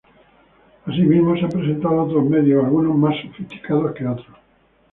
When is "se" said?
1.35-1.43